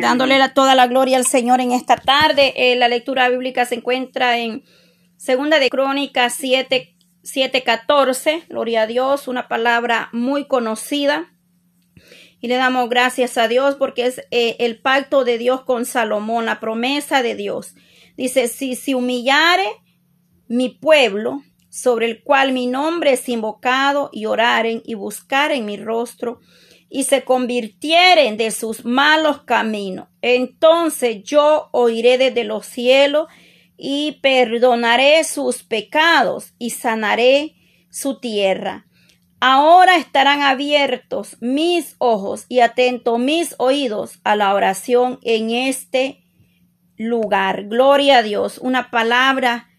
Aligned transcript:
Dándole 0.00 0.38
la- 0.38 0.54
toda 0.54 0.74
la 0.74 0.86
gloria 0.86 1.16
al 1.16 1.26
Señor 1.26 1.60
en 1.60 1.72
esta 1.72 1.96
tarde. 1.96 2.52
Eh, 2.56 2.76
la 2.76 2.88
lectura 2.88 3.28
bíblica 3.28 3.64
se 3.66 3.76
encuentra 3.76 4.38
en 4.38 4.64
Segunda 5.16 5.58
de 5.58 5.70
Crónicas 5.70 6.34
7, 6.34 6.96
7:14. 7.22 8.44
Gloria 8.48 8.82
a 8.82 8.86
Dios, 8.86 9.28
una 9.28 9.48
palabra 9.48 10.08
muy 10.12 10.46
conocida. 10.46 11.28
Y 12.40 12.48
le 12.48 12.56
damos 12.56 12.88
gracias 12.88 13.38
a 13.38 13.46
Dios 13.46 13.76
porque 13.76 14.06
es 14.06 14.20
eh, 14.32 14.56
el 14.58 14.80
pacto 14.80 15.24
de 15.24 15.38
Dios 15.38 15.62
con 15.62 15.84
Salomón, 15.84 16.44
la 16.46 16.58
promesa 16.58 17.22
de 17.22 17.36
Dios. 17.36 17.74
Dice, 18.16 18.48
si 18.48 18.74
se 18.74 18.94
humillare 18.96 19.66
mi 20.48 20.68
pueblo, 20.68 21.42
sobre 21.70 22.06
el 22.06 22.22
cual 22.22 22.52
mi 22.52 22.66
nombre 22.66 23.12
es 23.12 23.28
invocado, 23.28 24.10
y 24.12 24.26
oraren 24.26 24.82
y 24.84 24.94
buscaren 24.94 25.64
mi 25.64 25.76
rostro, 25.78 26.40
y 26.94 27.04
se 27.04 27.24
convirtieren 27.24 28.36
de 28.36 28.50
sus 28.50 28.84
malos 28.84 29.44
caminos, 29.44 30.08
entonces 30.20 31.22
yo 31.24 31.70
oiré 31.72 32.18
desde 32.18 32.44
los 32.44 32.66
cielos 32.66 33.28
y 33.78 34.18
perdonaré 34.20 35.24
sus 35.24 35.62
pecados 35.62 36.52
y 36.58 36.68
sanaré 36.68 37.54
su 37.90 38.20
tierra. 38.20 38.86
Ahora 39.40 39.96
estarán 39.96 40.42
abiertos 40.42 41.38
mis 41.40 41.96
ojos 41.96 42.44
y 42.50 42.60
atentos 42.60 43.18
mis 43.18 43.54
oídos 43.56 44.20
a 44.22 44.36
la 44.36 44.54
oración 44.54 45.18
en 45.22 45.48
este 45.48 46.22
lugar. 46.96 47.64
Gloria 47.68 48.18
a 48.18 48.22
Dios. 48.22 48.58
Una 48.58 48.90
palabra 48.90 49.70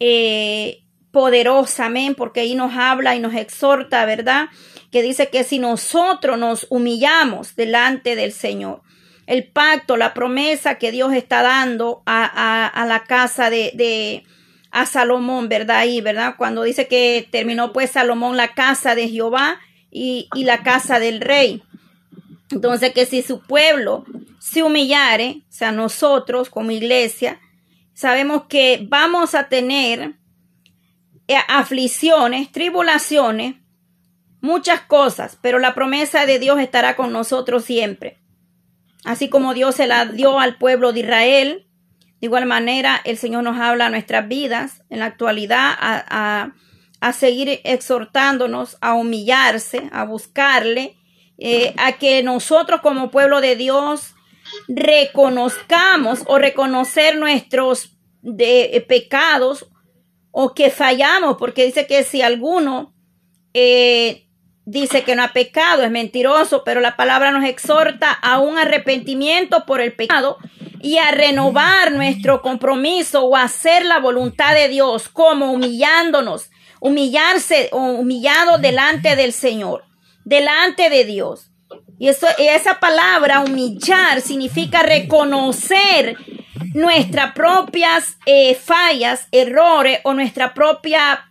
eh, 0.00 0.84
poderosa, 1.12 1.86
amén, 1.86 2.14
porque 2.14 2.40
ahí 2.40 2.54
nos 2.54 2.74
habla 2.74 3.14
y 3.14 3.20
nos 3.20 3.34
exhorta, 3.34 4.04
¿verdad? 4.06 4.48
Que 4.90 5.02
dice 5.02 5.28
que 5.28 5.44
si 5.44 5.58
nosotros 5.58 6.38
nos 6.38 6.66
humillamos 6.70 7.54
delante 7.54 8.16
del 8.16 8.32
Señor, 8.32 8.82
el 9.26 9.46
pacto, 9.46 9.96
la 9.96 10.14
promesa 10.14 10.76
que 10.76 10.90
Dios 10.90 11.12
está 11.12 11.42
dando 11.42 12.02
a, 12.06 12.24
a, 12.24 12.66
a 12.66 12.86
la 12.86 13.04
casa 13.04 13.50
de, 13.50 13.72
de, 13.74 14.24
a 14.72 14.86
Salomón, 14.86 15.48
¿verdad? 15.48 15.78
Ahí, 15.78 16.00
¿verdad? 16.00 16.34
Cuando 16.36 16.62
dice 16.64 16.88
que 16.88 17.28
terminó 17.30 17.72
pues 17.72 17.90
Salomón 17.90 18.36
la 18.36 18.54
casa 18.54 18.94
de 18.94 19.08
Jehová 19.08 19.60
y, 19.90 20.28
y 20.34 20.44
la 20.44 20.62
casa 20.62 20.98
del 20.98 21.20
rey. 21.20 21.62
Entonces 22.50 22.92
que 22.92 23.06
si 23.06 23.22
su 23.22 23.40
pueblo 23.40 24.04
se 24.38 24.62
humillare, 24.62 25.42
o 25.48 25.52
sea, 25.52 25.72
nosotros 25.72 26.50
como 26.50 26.70
iglesia, 26.70 27.40
sabemos 27.94 28.44
que 28.48 28.84
vamos 28.88 29.34
a 29.34 29.48
tener 29.48 30.14
aflicciones, 31.36 32.50
tribulaciones, 32.52 33.56
muchas 34.40 34.80
cosas, 34.80 35.38
pero 35.40 35.58
la 35.58 35.74
promesa 35.74 36.26
de 36.26 36.38
Dios 36.38 36.58
estará 36.60 36.96
con 36.96 37.12
nosotros 37.12 37.64
siempre. 37.64 38.18
Así 39.04 39.28
como 39.28 39.54
Dios 39.54 39.76
se 39.76 39.86
la 39.86 40.06
dio 40.06 40.38
al 40.38 40.58
pueblo 40.58 40.92
de 40.92 41.00
Israel, 41.00 41.66
de 42.20 42.26
igual 42.26 42.46
manera 42.46 43.00
el 43.04 43.18
Señor 43.18 43.42
nos 43.42 43.58
habla 43.58 43.86
a 43.86 43.90
nuestras 43.90 44.28
vidas 44.28 44.82
en 44.90 45.00
la 45.00 45.06
actualidad 45.06 45.72
a, 45.78 46.04
a, 46.08 46.54
a 47.00 47.12
seguir 47.12 47.60
exhortándonos 47.64 48.78
a 48.80 48.94
humillarse, 48.94 49.88
a 49.90 50.04
buscarle, 50.04 50.96
eh, 51.38 51.74
a 51.78 51.92
que 51.92 52.22
nosotros 52.22 52.80
como 52.80 53.10
pueblo 53.10 53.40
de 53.40 53.56
Dios 53.56 54.14
reconozcamos 54.68 56.22
o 56.26 56.38
reconocer 56.38 57.18
nuestros 57.18 57.98
de, 58.20 58.76
eh, 58.76 58.80
pecados 58.80 59.66
o 60.32 60.54
que 60.54 60.70
fallamos, 60.70 61.36
porque 61.38 61.64
dice 61.64 61.86
que 61.86 62.02
si 62.02 62.22
alguno 62.22 62.92
eh, 63.54 64.26
dice 64.64 65.04
que 65.04 65.14
no 65.14 65.22
ha 65.22 65.32
pecado, 65.32 65.82
es 65.82 65.90
mentiroso, 65.90 66.64
pero 66.64 66.80
la 66.80 66.96
palabra 66.96 67.30
nos 67.30 67.44
exhorta 67.44 68.10
a 68.10 68.40
un 68.40 68.58
arrepentimiento 68.58 69.64
por 69.66 69.80
el 69.80 69.94
pecado 69.94 70.38
y 70.80 70.98
a 70.98 71.10
renovar 71.12 71.92
nuestro 71.92 72.42
compromiso 72.42 73.24
o 73.24 73.36
hacer 73.36 73.84
la 73.84 74.00
voluntad 74.00 74.54
de 74.54 74.68
Dios, 74.68 75.08
como 75.08 75.52
humillándonos, 75.52 76.50
humillarse 76.80 77.68
o 77.72 77.78
humillado 77.78 78.58
delante 78.58 79.14
del 79.14 79.32
Señor, 79.32 79.84
delante 80.24 80.90
de 80.90 81.04
Dios. 81.04 81.50
Y 81.98 82.08
eso, 82.08 82.26
esa 82.38 82.80
palabra 82.80 83.40
humillar 83.40 84.22
significa 84.22 84.82
reconocer 84.82 86.16
nuestras 86.74 87.32
propias 87.32 88.16
eh, 88.26 88.54
fallas, 88.54 89.28
errores 89.30 90.00
o 90.04 90.14
nuestra 90.14 90.54
propia 90.54 91.28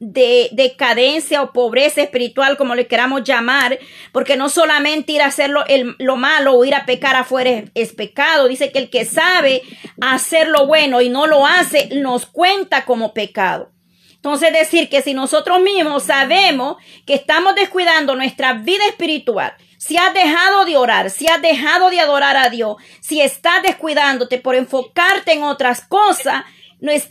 de 0.00 0.48
decadencia 0.52 1.42
o 1.42 1.52
pobreza 1.52 2.02
espiritual, 2.02 2.56
como 2.56 2.74
le 2.74 2.86
queramos 2.86 3.24
llamar, 3.24 3.78
porque 4.12 4.36
no 4.36 4.48
solamente 4.48 5.12
ir 5.12 5.22
a 5.22 5.26
hacer 5.26 5.50
lo 5.50 6.16
malo 6.16 6.54
o 6.54 6.64
ir 6.64 6.74
a 6.74 6.86
pecar 6.86 7.16
afuera 7.16 7.50
es, 7.50 7.70
es, 7.74 7.92
pecado. 7.92 8.46
Dice 8.46 8.70
que 8.70 8.78
el 8.78 8.90
que 8.90 9.04
sabe 9.04 9.62
hacer 10.00 10.48
lo 10.48 10.66
bueno 10.66 11.00
y 11.00 11.08
no 11.08 11.26
lo 11.26 11.46
hace, 11.46 11.88
nos 11.96 12.26
cuenta 12.26 12.84
como 12.84 13.12
pecado. 13.12 13.72
Entonces 14.18 14.52
decir 14.52 14.88
que 14.88 15.00
si 15.00 15.14
nosotros 15.14 15.60
mismos 15.60 16.02
sabemos 16.02 16.76
que 17.06 17.14
estamos 17.14 17.54
descuidando 17.54 18.16
nuestra 18.16 18.52
vida 18.52 18.84
espiritual, 18.88 19.54
si 19.78 19.96
has 19.96 20.12
dejado 20.12 20.64
de 20.64 20.76
orar, 20.76 21.08
si 21.08 21.28
has 21.28 21.40
dejado 21.40 21.88
de 21.88 22.00
adorar 22.00 22.36
a 22.36 22.50
Dios, 22.50 22.76
si 23.00 23.20
estás 23.20 23.62
descuidándote 23.62 24.38
por 24.38 24.56
enfocarte 24.56 25.32
en 25.32 25.44
otras 25.44 25.82
cosas, 25.82 26.44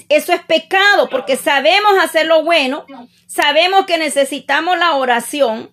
eso 0.10 0.34
es 0.34 0.42
pecado 0.42 1.08
porque 1.10 1.38
sabemos 1.38 1.94
hacer 2.04 2.26
lo 2.26 2.44
bueno, 2.44 2.86
sabemos 3.26 3.86
que 3.86 3.98
necesitamos 3.98 4.78
la 4.78 4.96
oración 4.96 5.72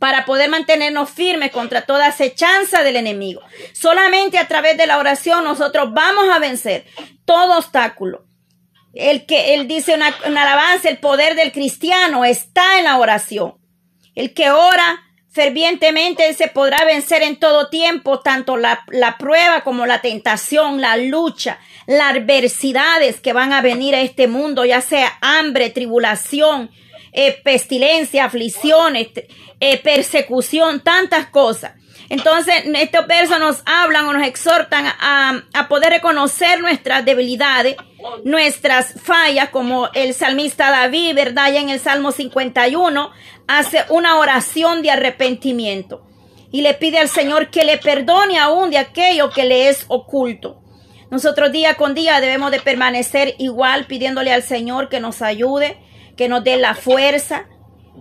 para 0.00 0.24
poder 0.24 0.50
mantenernos 0.50 1.10
firmes 1.10 1.52
contra 1.52 1.82
toda 1.82 2.06
acechanza 2.06 2.82
del 2.82 2.96
enemigo. 2.96 3.40
Solamente 3.72 4.38
a 4.38 4.48
través 4.48 4.76
de 4.76 4.88
la 4.88 4.98
oración 4.98 5.44
nosotros 5.44 5.92
vamos 5.92 6.24
a 6.28 6.40
vencer 6.40 6.86
todo 7.24 7.58
obstáculo. 7.58 8.24
El 8.92 9.26
que 9.26 9.54
él 9.54 9.68
dice 9.68 9.94
una, 9.94 10.08
alabanza, 10.08 10.88
el 10.88 10.98
poder 10.98 11.34
del 11.36 11.52
cristiano 11.52 12.24
está 12.24 12.78
en 12.78 12.84
la 12.84 12.98
oración. 12.98 13.54
El 14.14 14.34
que 14.34 14.50
ora 14.50 15.02
fervientemente 15.30 16.32
se 16.34 16.48
podrá 16.48 16.84
vencer 16.84 17.22
en 17.22 17.36
todo 17.36 17.68
tiempo 17.68 18.18
tanto 18.18 18.56
la, 18.56 18.84
la, 18.88 19.16
prueba 19.16 19.62
como 19.62 19.86
la 19.86 20.00
tentación, 20.00 20.80
la 20.80 20.96
lucha, 20.96 21.60
las 21.86 22.16
adversidades 22.16 23.20
que 23.20 23.32
van 23.32 23.52
a 23.52 23.62
venir 23.62 23.94
a 23.94 24.00
este 24.00 24.26
mundo, 24.26 24.64
ya 24.64 24.80
sea 24.80 25.18
hambre, 25.20 25.70
tribulación, 25.70 26.70
eh, 27.12 27.40
pestilencia, 27.42 28.24
aflicciones, 28.24 29.08
eh, 29.60 29.78
persecución, 29.78 30.80
tantas 30.80 31.26
cosas. 31.26 31.72
Entonces, 32.08 32.54
estos 32.74 33.06
versos 33.06 33.38
nos 33.38 33.62
hablan 33.66 34.06
o 34.06 34.12
nos 34.12 34.26
exhortan 34.26 34.86
a, 34.86 35.44
a 35.54 35.68
poder 35.68 35.90
reconocer 35.90 36.60
nuestras 36.60 37.04
debilidades, 37.04 37.76
nuestras 38.24 38.94
fallas, 39.00 39.50
como 39.50 39.88
el 39.94 40.12
salmista 40.12 40.70
David, 40.70 41.14
¿verdad? 41.14 41.52
Ya 41.52 41.60
en 41.60 41.68
el 41.68 41.78
Salmo 41.78 42.10
51, 42.10 43.12
hace 43.46 43.84
una 43.90 44.18
oración 44.18 44.82
de 44.82 44.90
arrepentimiento 44.90 46.04
y 46.52 46.62
le 46.62 46.74
pide 46.74 46.98
al 46.98 47.08
Señor 47.08 47.50
que 47.50 47.64
le 47.64 47.78
perdone 47.78 48.38
aún 48.38 48.70
de 48.70 48.78
aquello 48.78 49.30
que 49.30 49.44
le 49.44 49.68
es 49.68 49.84
oculto. 49.88 50.60
Nosotros 51.10 51.52
día 51.52 51.74
con 51.74 51.94
día 51.94 52.20
debemos 52.20 52.50
de 52.50 52.60
permanecer 52.60 53.34
igual 53.38 53.86
pidiéndole 53.86 54.32
al 54.32 54.42
Señor 54.42 54.88
que 54.88 55.00
nos 55.00 55.22
ayude, 55.22 55.78
que 56.20 56.28
nos 56.28 56.44
dé 56.44 56.58
la 56.58 56.74
fuerza, 56.74 57.46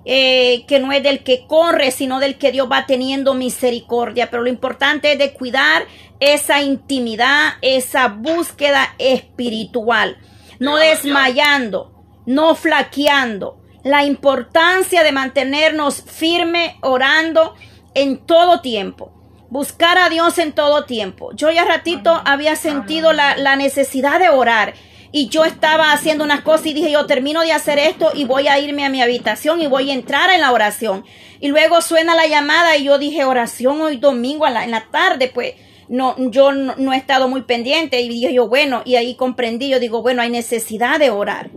eh, 0.03 0.65
que 0.67 0.81
no 0.81 0.91
es 0.91 1.01
del 1.01 1.23
que 1.23 1.47
corre, 1.47 1.89
sino 1.91 2.19
del 2.19 2.37
que 2.37 2.51
Dios 2.51 2.67
va 2.69 2.85
teniendo 2.85 3.33
misericordia. 3.33 4.29
Pero 4.29 4.43
lo 4.43 4.49
importante 4.49 5.13
es 5.13 5.17
de 5.17 5.31
cuidar 5.31 5.85
esa 6.19 6.61
intimidad, 6.61 7.53
esa 7.61 8.09
búsqueda 8.09 8.93
espiritual, 8.97 10.17
no 10.59 10.75
desmayando, 10.75 11.93
no 12.25 12.55
flaqueando. 12.55 13.61
La 13.85 14.03
importancia 14.03 15.01
de 15.01 15.13
mantenernos 15.13 16.03
firme 16.05 16.75
orando 16.81 17.55
en 17.93 18.17
todo 18.17 18.59
tiempo. 18.59 19.13
Buscar 19.49 19.97
a 19.97 20.09
Dios 20.09 20.39
en 20.39 20.51
todo 20.51 20.83
tiempo. 20.83 21.31
Yo 21.35 21.51
ya 21.51 21.63
ratito 21.63 22.21
había 22.25 22.57
sentido 22.57 23.13
la, 23.13 23.37
la 23.37 23.55
necesidad 23.55 24.19
de 24.19 24.27
orar 24.27 24.73
y 25.11 25.29
yo 25.29 25.43
estaba 25.43 25.91
haciendo 25.91 26.23
unas 26.23 26.41
cosas 26.41 26.67
y 26.67 26.73
dije 26.73 26.91
yo 26.91 27.05
termino 27.05 27.41
de 27.41 27.51
hacer 27.51 27.79
esto 27.79 28.11
y 28.13 28.25
voy 28.25 28.47
a 28.47 28.59
irme 28.59 28.85
a 28.85 28.89
mi 28.89 29.01
habitación 29.01 29.61
y 29.61 29.67
voy 29.67 29.89
a 29.89 29.93
entrar 29.93 30.29
en 30.29 30.41
la 30.41 30.51
oración. 30.51 31.03
Y 31.39 31.47
luego 31.47 31.81
suena 31.81 32.15
la 32.15 32.27
llamada 32.27 32.77
y 32.77 32.83
yo 32.85 32.99
dije 32.99 33.25
oración 33.25 33.81
hoy 33.81 33.97
domingo 33.97 34.47
la, 34.47 34.63
en 34.63 34.71
la 34.71 34.85
tarde 34.91 35.31
pues 35.33 35.53
no 35.87 36.15
yo 36.29 36.51
no, 36.51 36.75
no, 36.77 36.93
he 36.93 36.97
estado 36.97 37.27
muy 37.27 37.41
pendiente 37.41 37.99
y 38.01 38.09
dije 38.09 38.33
yo 38.33 38.47
bueno 38.47 38.83
y 38.85 38.95
ahí 38.95 39.15
comprendí 39.15 39.69
yo 39.69 39.79
digo 39.79 40.03
bueno 40.03 40.21
hay 40.21 40.29
necesidad 40.29 40.99
de 40.99 41.09
orar. 41.09 41.49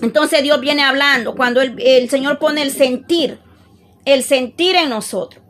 Entonces 0.00 0.42
Dios 0.42 0.60
viene 0.60 0.82
hablando 0.82 1.34
cuando 1.34 1.60
el, 1.60 1.80
el 1.80 2.08
Señor 2.08 2.38
pone 2.38 2.62
el 2.62 2.70
sentir 2.70 3.38
el 4.04 4.22
sentir 4.22 4.76
en 4.76 4.88
nosotros 4.88 5.42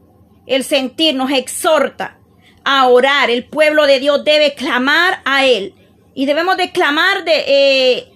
el 0.46 0.64
sentir 0.64 1.14
nos 1.14 1.30
exhorta 1.30 2.18
a 2.64 2.88
orar 2.88 3.30
el 3.30 3.44
pueblo 3.44 3.86
de 3.86 4.00
Dios 4.00 4.25
debe 4.25 4.54
clamar 4.54 5.20
a 5.25 5.46
él 5.46 5.75
y 6.14 6.26
debemos 6.26 6.56
de 6.56 6.73
clamar 6.73 7.25
de, 7.25 7.44
eh, 7.47 8.12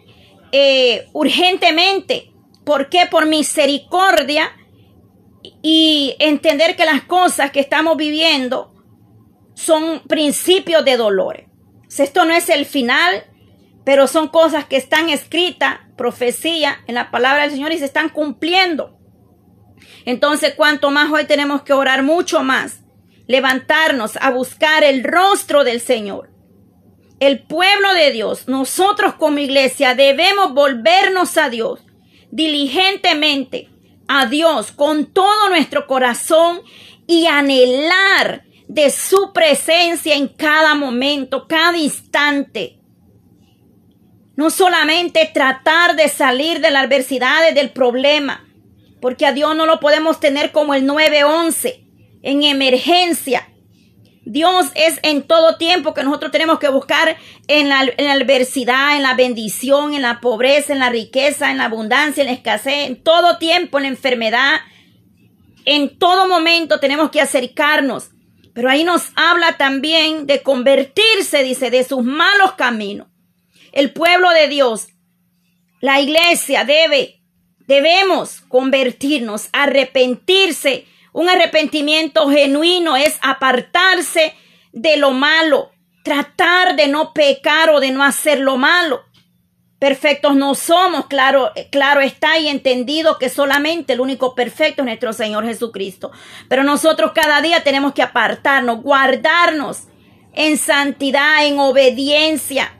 eh, 0.52 1.08
urgentemente. 1.12 2.32
¿Por 2.64 2.88
qué? 2.88 3.06
Por 3.06 3.26
misericordia 3.26 4.50
y 5.62 6.16
entender 6.18 6.76
que 6.76 6.84
las 6.84 7.02
cosas 7.02 7.50
que 7.50 7.60
estamos 7.60 7.96
viviendo 7.96 8.74
son 9.54 10.02
principios 10.06 10.84
de 10.84 10.96
dolores. 10.96 11.46
Esto 11.98 12.24
no 12.24 12.34
es 12.34 12.48
el 12.48 12.66
final, 12.66 13.24
pero 13.84 14.06
son 14.06 14.28
cosas 14.28 14.66
que 14.66 14.76
están 14.76 15.08
escritas, 15.08 15.78
profecía 15.96 16.78
en 16.86 16.96
la 16.96 17.10
palabra 17.10 17.44
del 17.44 17.52
Señor 17.52 17.72
y 17.72 17.78
se 17.78 17.86
están 17.86 18.10
cumpliendo. 18.10 18.98
Entonces, 20.04 20.54
cuanto 20.54 20.90
más 20.90 21.10
hoy 21.10 21.24
tenemos 21.24 21.62
que 21.62 21.72
orar 21.72 22.02
mucho 22.02 22.42
más, 22.42 22.80
levantarnos 23.26 24.16
a 24.20 24.30
buscar 24.30 24.84
el 24.84 25.04
rostro 25.04 25.64
del 25.64 25.80
Señor. 25.80 26.35
El 27.18 27.40
pueblo 27.40 27.94
de 27.94 28.12
Dios, 28.12 28.46
nosotros 28.46 29.14
como 29.14 29.38
iglesia 29.38 29.94
debemos 29.94 30.52
volvernos 30.52 31.38
a 31.38 31.48
Dios 31.48 31.80
diligentemente, 32.30 33.70
a 34.06 34.26
Dios 34.26 34.72
con 34.72 35.06
todo 35.06 35.48
nuestro 35.48 35.86
corazón 35.86 36.60
y 37.06 37.26
anhelar 37.26 38.44
de 38.68 38.90
su 38.90 39.32
presencia 39.32 40.14
en 40.14 40.28
cada 40.28 40.74
momento, 40.74 41.46
cada 41.48 41.78
instante. 41.78 42.80
No 44.34 44.50
solamente 44.50 45.30
tratar 45.32 45.96
de 45.96 46.08
salir 46.08 46.60
de 46.60 46.70
las 46.70 46.84
adversidades 46.84 47.54
del 47.54 47.70
problema, 47.70 48.46
porque 49.00 49.24
a 49.24 49.32
Dios 49.32 49.56
no 49.56 49.64
lo 49.64 49.80
podemos 49.80 50.20
tener 50.20 50.52
como 50.52 50.74
el 50.74 50.84
911 50.84 51.84
en 52.22 52.42
emergencia. 52.42 53.48
Dios 54.26 54.66
es 54.74 54.98
en 55.04 55.22
todo 55.22 55.56
tiempo 55.56 55.94
que 55.94 56.02
nosotros 56.02 56.32
tenemos 56.32 56.58
que 56.58 56.68
buscar 56.68 57.16
en 57.46 57.68
la, 57.68 57.78
adversidad, 57.78 58.96
en 58.96 59.04
la 59.04 59.14
bendición, 59.14 59.94
en 59.94 60.02
la 60.02 60.20
pobreza, 60.20 60.72
en 60.72 60.80
la 60.80 60.90
riqueza, 60.90 61.52
en 61.52 61.58
la 61.58 61.66
abundancia, 61.66 62.22
en 62.22 62.26
la 62.26 62.32
escasez, 62.32 62.88
en 62.88 63.00
todo 63.00 63.38
tiempo, 63.38 63.78
en 63.78 63.84
la 63.84 63.88
enfermedad. 63.90 64.56
En 65.64 65.96
todo 65.96 66.26
momento 66.26 66.80
tenemos 66.80 67.10
que 67.10 67.20
acercarnos. 67.20 68.10
Pero 68.52 68.68
ahí 68.68 68.82
nos 68.82 69.12
habla 69.14 69.56
también 69.58 70.26
de 70.26 70.42
convertirse, 70.42 71.44
dice, 71.44 71.70
de 71.70 71.84
sus 71.84 72.02
malos 72.02 72.54
caminos. 72.54 73.06
El 73.70 73.92
pueblo 73.92 74.30
de 74.30 74.48
Dios, 74.48 74.88
la 75.80 76.00
iglesia 76.00 76.64
debe, 76.64 77.22
debemos 77.68 78.40
convertirnos, 78.48 79.50
arrepentirse 79.52 80.84
un 81.16 81.30
arrepentimiento 81.30 82.28
genuino 82.28 82.94
es 82.94 83.18
apartarse 83.22 84.34
de 84.72 84.98
lo 84.98 85.12
malo, 85.12 85.70
tratar 86.04 86.76
de 86.76 86.88
no 86.88 87.14
pecar 87.14 87.70
o 87.70 87.80
de 87.80 87.90
no 87.90 88.04
hacer 88.04 88.38
lo 88.38 88.58
malo. 88.58 89.00
Perfectos 89.78 90.36
no 90.36 90.54
somos, 90.54 91.06
claro, 91.06 91.52
claro 91.70 92.02
está 92.02 92.38
y 92.38 92.48
entendido 92.48 93.16
que 93.16 93.30
solamente 93.30 93.94
el 93.94 94.02
único 94.02 94.34
perfecto 94.34 94.82
es 94.82 94.86
nuestro 94.86 95.14
Señor 95.14 95.46
Jesucristo. 95.46 96.12
Pero 96.50 96.64
nosotros 96.64 97.12
cada 97.14 97.40
día 97.40 97.64
tenemos 97.64 97.94
que 97.94 98.02
apartarnos, 98.02 98.82
guardarnos 98.82 99.84
en 100.34 100.58
santidad, 100.58 101.46
en 101.46 101.58
obediencia. 101.58 102.74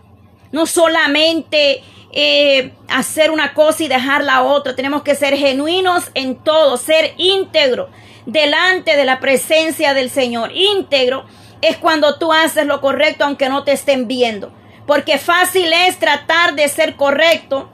No 0.52 0.66
solamente 0.66 1.82
eh, 2.18 2.72
hacer 2.88 3.30
una 3.30 3.52
cosa 3.52 3.84
y 3.84 3.88
dejar 3.88 4.24
la 4.24 4.42
otra. 4.42 4.74
Tenemos 4.74 5.02
que 5.02 5.14
ser 5.14 5.36
genuinos 5.36 6.10
en 6.14 6.36
todo, 6.36 6.78
ser 6.78 7.12
íntegros 7.18 7.90
delante 8.24 8.96
de 8.96 9.04
la 9.04 9.20
presencia 9.20 9.92
del 9.92 10.08
Señor. 10.08 10.50
Íntegro 10.54 11.26
es 11.60 11.76
cuando 11.76 12.18
tú 12.18 12.32
haces 12.32 12.64
lo 12.64 12.80
correcto 12.80 13.24
aunque 13.24 13.50
no 13.50 13.64
te 13.64 13.72
estén 13.72 14.08
viendo. 14.08 14.50
Porque 14.86 15.18
fácil 15.18 15.70
es 15.70 15.98
tratar 15.98 16.54
de 16.54 16.66
ser 16.68 16.96
correcto 16.96 17.68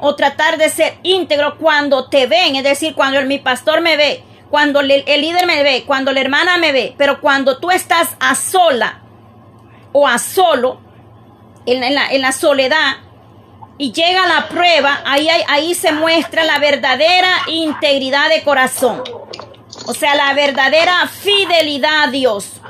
o 0.00 0.16
tratar 0.16 0.56
de 0.56 0.70
ser 0.70 0.94
íntegro 1.02 1.58
cuando 1.58 2.08
te 2.08 2.26
ven. 2.26 2.56
Es 2.56 2.64
decir, 2.64 2.94
cuando 2.94 3.20
mi 3.26 3.38
pastor 3.38 3.82
me 3.82 3.98
ve, 3.98 4.24
cuando 4.48 4.80
el, 4.80 4.88
líder 4.88 5.46
me 5.46 5.62
ve, 5.62 5.84
cuando 5.86 6.10
la 6.10 6.22
hermana 6.22 6.56
me 6.56 6.72
ve. 6.72 6.94
Pero 6.96 7.20
cuando 7.20 7.58
tú 7.58 7.70
estás 7.70 8.16
a 8.18 8.34
sola 8.34 9.02
o 9.92 10.08
a 10.08 10.16
solo, 10.16 10.80
en 11.66 12.22
la 12.22 12.32
soledad, 12.32 13.04
y 13.76 13.92
llega 13.92 14.26
la 14.26 14.48
prueba, 14.48 15.00
ahí, 15.04 15.28
ahí 15.48 15.74
se 15.74 15.92
muestra 15.92 16.44
la 16.44 16.58
verdadera 16.58 17.28
integridad 17.48 18.28
de 18.28 18.42
corazón. 18.44 19.02
O 19.86 19.94
sea, 19.94 20.14
la 20.14 20.32
verdadera 20.34 21.08
fidelidad 21.08 22.04
a 22.04 22.10
Dios. 22.10 22.60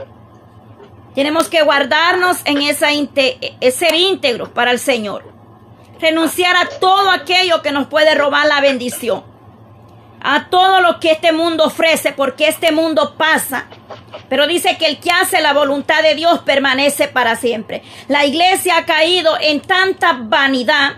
Tenemos 1.15 1.49
que 1.49 1.63
guardarnos 1.63 2.39
en 2.45 2.63
esa 2.63 2.89
ser 2.89 3.95
íntegro 3.95 4.53
para 4.53 4.73
el 4.73 4.79
Señor. 4.79 5.33
Renunciar 6.01 6.57
a 6.57 6.69
todo 6.81 7.11
aquello 7.11 7.63
que 7.63 7.71
nos 7.71 7.87
puede 7.87 8.15
robar 8.15 8.47
la 8.47 8.61
bendición. 8.61 9.23
A 10.21 10.49
todo 10.49 10.81
lo 10.81 10.99
que 11.01 11.13
este 11.13 11.33
mundo 11.33 11.65
ofrece, 11.65 12.13
porque 12.13 12.49
este 12.49 12.73
mundo 12.73 13.15
pasa. 13.17 13.67
Pero 14.29 14.47
dice 14.47 14.77
que 14.79 14.87
el 14.87 14.99
que 14.99 15.11
hace 15.11 15.41
la 15.41 15.53
voluntad 15.53 16.03
de 16.03 16.15
Dios 16.15 16.41
permanece 16.41 17.09
para 17.09 17.37
siempre. 17.37 17.83
La 18.09 18.25
iglesia 18.25 18.79
ha 18.79 18.85
caído 18.85 19.37
en 19.41 19.61
tanta 19.61 20.19
vanidad, 20.21 20.97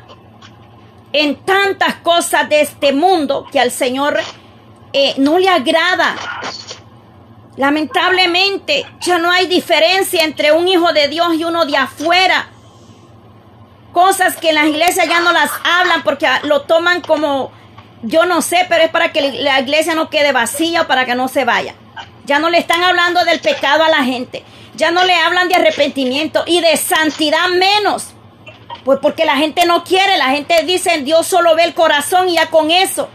en 1.12 1.36
tantas 1.36 1.96
cosas 1.96 2.48
de 2.48 2.60
este 2.60 2.92
mundo 2.92 3.46
que 3.50 3.60
al 3.60 3.70
Señor 3.70 4.18
eh, 4.92 5.14
no 5.18 5.38
le 5.38 5.48
agrada. 5.48 6.16
Lamentablemente, 7.56 8.84
ya 9.00 9.18
no 9.18 9.30
hay 9.30 9.46
diferencia 9.46 10.22
entre 10.24 10.52
un 10.52 10.68
hijo 10.68 10.92
de 10.92 11.08
Dios 11.08 11.34
y 11.34 11.44
uno 11.44 11.64
de 11.64 11.76
afuera. 11.76 12.48
Cosas 13.92 14.36
que 14.36 14.50
en 14.50 14.56
las 14.56 14.66
iglesias 14.66 15.08
ya 15.08 15.20
no 15.20 15.32
las 15.32 15.50
hablan 15.64 16.02
porque 16.02 16.28
lo 16.42 16.62
toman 16.62 17.00
como, 17.00 17.50
yo 18.02 18.26
no 18.26 18.42
sé, 18.42 18.66
pero 18.68 18.84
es 18.84 18.90
para 18.90 19.10
que 19.10 19.32
la 19.32 19.58
iglesia 19.60 19.94
no 19.94 20.10
quede 20.10 20.32
vacía 20.32 20.82
o 20.82 20.86
para 20.86 21.06
que 21.06 21.14
no 21.14 21.28
se 21.28 21.46
vaya. 21.46 21.74
Ya 22.26 22.40
no 22.40 22.50
le 22.50 22.58
están 22.58 22.82
hablando 22.82 23.24
del 23.24 23.40
pecado 23.40 23.84
a 23.84 23.88
la 23.88 24.04
gente. 24.04 24.44
Ya 24.74 24.90
no 24.90 25.04
le 25.04 25.14
hablan 25.14 25.48
de 25.48 25.54
arrepentimiento 25.54 26.42
y 26.46 26.60
de 26.60 26.76
santidad 26.76 27.48
menos. 27.48 28.08
Pues 28.84 28.98
porque 29.00 29.24
la 29.24 29.36
gente 29.36 29.64
no 29.64 29.84
quiere, 29.84 30.16
la 30.18 30.30
gente 30.30 30.62
dice, 30.64 31.02
Dios 31.02 31.26
solo 31.26 31.54
ve 31.54 31.64
el 31.64 31.74
corazón 31.74 32.28
y 32.28 32.34
ya 32.34 32.50
con 32.50 32.70
eso. 32.70 33.08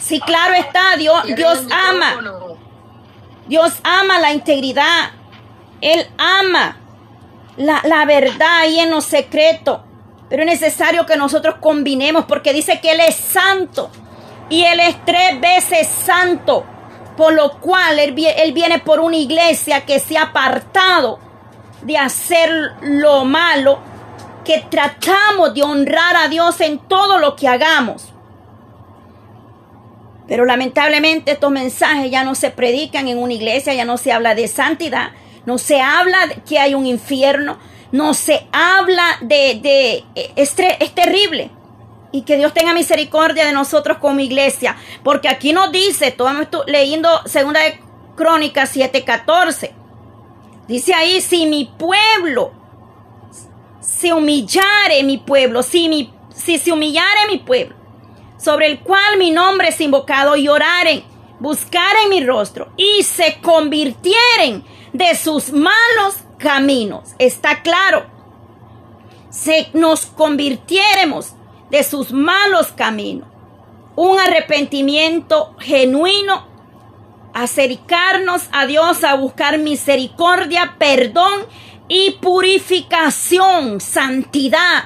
Sí, 0.00 0.20
claro 0.20 0.54
está, 0.54 0.96
Dios, 0.96 1.24
Dios 1.34 1.64
ama. 1.88 2.48
Dios 3.46 3.74
ama 3.82 4.18
la 4.20 4.32
integridad. 4.32 5.12
Él 5.80 6.06
ama 6.18 6.78
la, 7.56 7.80
la 7.84 8.04
verdad 8.04 8.60
ahí 8.60 8.80
en 8.80 8.90
lo 8.90 9.00
secreto. 9.00 9.84
Pero 10.28 10.42
es 10.42 10.48
necesario 10.48 11.06
que 11.06 11.16
nosotros 11.16 11.56
combinemos 11.60 12.24
porque 12.26 12.52
dice 12.52 12.80
que 12.80 12.92
Él 12.92 13.00
es 13.00 13.16
santo. 13.16 13.90
Y 14.50 14.64
Él 14.64 14.80
es 14.80 14.96
tres 15.04 15.40
veces 15.40 15.88
santo. 15.88 16.66
Por 17.16 17.32
lo 17.34 17.60
cual 17.60 17.98
él, 17.98 18.12
viene 18.12 18.78
por 18.80 19.00
una 19.00 19.16
iglesia 19.16 19.84
que 19.84 20.00
se 20.00 20.18
ha 20.18 20.24
apartado 20.24 21.18
de 21.82 21.96
hacer 21.96 22.50
lo 22.82 23.24
malo, 23.24 23.78
que 24.44 24.64
tratamos 24.68 25.54
de 25.54 25.62
honrar 25.62 26.16
a 26.16 26.28
Dios 26.28 26.60
en 26.60 26.78
todo 26.78 27.18
lo 27.18 27.36
que 27.36 27.46
hagamos. 27.46 28.12
Pero 30.26 30.44
lamentablemente 30.44 31.32
estos 31.32 31.50
mensajes 31.50 32.10
ya 32.10 32.24
no 32.24 32.34
se 32.34 32.50
predican 32.50 33.08
en 33.08 33.18
una 33.18 33.34
iglesia, 33.34 33.74
ya 33.74 33.84
no 33.84 33.96
se 33.98 34.10
habla 34.10 34.34
de 34.34 34.48
santidad, 34.48 35.10
no 35.46 35.58
se 35.58 35.80
habla 35.80 36.26
de 36.26 36.36
que 36.36 36.58
hay 36.58 36.74
un 36.74 36.86
infierno, 36.86 37.58
no 37.92 38.14
se 38.14 38.46
habla 38.50 39.04
de... 39.20 39.60
de 39.62 40.04
es, 40.34 40.54
es 40.58 40.94
terrible. 40.94 41.50
Y 42.14 42.22
que 42.22 42.36
Dios 42.36 42.54
tenga 42.54 42.72
misericordia 42.72 43.44
de 43.44 43.52
nosotros 43.52 43.98
como 43.98 44.20
iglesia. 44.20 44.76
Porque 45.02 45.28
aquí 45.28 45.52
nos 45.52 45.72
dice, 45.72 46.06
estamos 46.06 46.46
leyendo 46.68 47.08
segunda 47.26 47.58
de 47.58 47.80
Crónicas 48.14 48.72
7:14. 48.72 49.72
Dice 50.68 50.94
ahí, 50.94 51.20
si 51.20 51.44
mi 51.46 51.64
pueblo 51.64 52.52
se 53.80 54.12
humillare 54.12 55.02
mi 55.02 55.18
pueblo, 55.18 55.64
si, 55.64 55.88
mi, 55.88 56.14
si 56.32 56.56
se 56.58 56.70
humillare 56.70 57.26
mi 57.28 57.38
pueblo, 57.38 57.74
sobre 58.38 58.68
el 58.68 58.78
cual 58.78 59.18
mi 59.18 59.32
nombre 59.32 59.70
es 59.70 59.80
invocado, 59.80 60.36
y 60.36 60.46
oraren, 60.46 61.02
buscaren 61.40 62.10
mi 62.10 62.24
rostro 62.24 62.68
y 62.76 63.02
se 63.02 63.40
convirtieren 63.42 64.62
de 64.92 65.16
sus 65.16 65.50
malos 65.50 66.18
caminos. 66.38 67.16
Está 67.18 67.62
claro. 67.62 68.06
Se 69.30 69.68
nos 69.72 70.06
convirtiéremos 70.06 71.34
de 71.74 71.82
sus 71.82 72.12
malos 72.12 72.68
caminos. 72.68 73.28
Un 73.96 74.20
arrepentimiento 74.20 75.56
genuino, 75.58 76.46
acercarnos 77.32 78.44
a 78.52 78.66
Dios 78.66 79.02
a 79.02 79.16
buscar 79.16 79.58
misericordia, 79.58 80.76
perdón 80.78 81.46
y 81.88 82.12
purificación, 82.20 83.80
santidad 83.80 84.84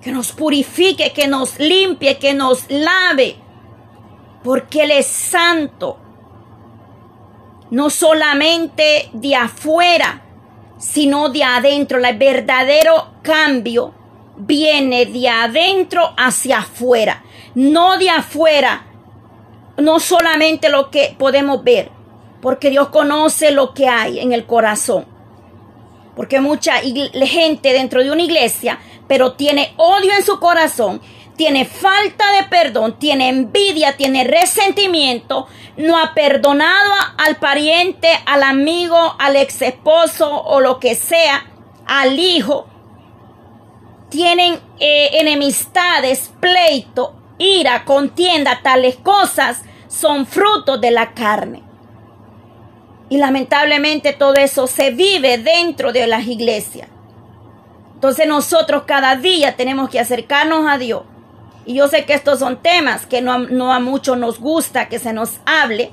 que 0.00 0.12
nos 0.12 0.30
purifique, 0.30 1.12
que 1.12 1.26
nos 1.26 1.58
limpie, 1.58 2.16
que 2.16 2.32
nos 2.32 2.70
lave, 2.70 3.38
porque 4.44 4.84
Él 4.84 4.92
es 4.92 5.08
santo, 5.08 5.98
no 7.72 7.90
solamente 7.90 9.10
de 9.14 9.34
afuera, 9.34 10.22
sino 10.78 11.28
de 11.28 11.42
adentro. 11.42 11.98
El 11.98 12.16
verdadero 12.16 13.14
cambio 13.22 13.94
viene 14.36 15.06
de 15.06 15.28
adentro 15.28 16.12
hacia 16.16 16.58
afuera, 16.58 17.22
no 17.54 17.98
de 17.98 18.10
afuera, 18.10 18.86
no 19.76 20.00
solamente 20.00 20.68
lo 20.68 20.90
que 20.90 21.14
podemos 21.18 21.62
ver, 21.64 21.90
Porque 22.40 22.70
Dios 22.70 22.88
conoce 22.88 23.52
lo 23.52 23.72
que 23.72 23.86
hay 23.86 24.18
en 24.18 24.32
el 24.32 24.46
corazón. 24.46 25.06
Porque 26.16 26.40
mucha 26.40 26.74
gente 26.78 27.72
dentro 27.72 28.02
de 28.02 28.10
una 28.10 28.22
iglesia, 28.22 28.80
pero 29.06 29.34
tiene 29.34 29.72
odio 29.76 30.12
en 30.12 30.24
su 30.24 30.40
corazón, 30.40 31.00
tiene 31.36 31.64
falta 31.64 32.24
de 32.32 32.44
perdón, 32.48 32.98
tiene 32.98 33.28
envidia, 33.28 33.96
tiene 33.96 34.24
resentimiento, 34.24 35.46
no 35.76 35.98
ha 35.98 36.14
perdonado 36.14 36.92
al 37.16 37.36
pariente, 37.36 38.08
al 38.26 38.42
amigo, 38.42 39.14
al 39.18 39.36
ex 39.36 39.62
esposo 39.62 40.28
o 40.30 40.60
lo 40.60 40.78
que 40.78 40.94
sea, 40.94 41.46
al 41.86 42.18
hijo. 42.18 42.66
Tienen 44.12 44.60
eh, 44.78 45.08
enemistades, 45.20 46.30
pleito, 46.38 47.14
ira, 47.38 47.86
contienda, 47.86 48.60
tales 48.62 48.96
cosas 48.96 49.62
son 49.88 50.26
frutos 50.26 50.78
de 50.82 50.90
la 50.90 51.14
carne. 51.14 51.62
Y 53.08 53.16
lamentablemente 53.16 54.12
todo 54.12 54.34
eso 54.34 54.66
se 54.66 54.90
vive 54.90 55.38
dentro 55.38 55.94
de 55.94 56.06
las 56.06 56.26
iglesias. 56.26 56.88
Entonces 57.94 58.28
nosotros 58.28 58.82
cada 58.86 59.16
día 59.16 59.56
tenemos 59.56 59.88
que 59.88 59.98
acercarnos 59.98 60.70
a 60.70 60.76
Dios. 60.76 61.04
Y 61.64 61.72
yo 61.72 61.88
sé 61.88 62.04
que 62.04 62.12
estos 62.12 62.38
son 62.38 62.58
temas 62.60 63.06
que 63.06 63.22
no, 63.22 63.38
no 63.38 63.72
a 63.72 63.80
muchos 63.80 64.18
nos 64.18 64.38
gusta 64.38 64.90
que 64.90 64.98
se 64.98 65.14
nos 65.14 65.40
hable, 65.46 65.90